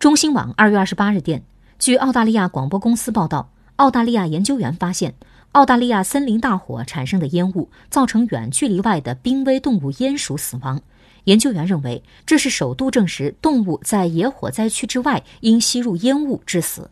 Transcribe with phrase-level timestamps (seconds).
[0.00, 1.42] 中新网二月二十八日电，
[1.78, 5.14] 据澳大利亚广播公司报道，澳大利亚研究员发现，
[5.52, 10.80] 澳大利亚森林大火产生的烟雾造成远距离外的濒危动物烟鼠死亡。
[11.24, 16.90] 研究员认为，这是首度证实动物在野火灾区之外因吸入烟雾致死。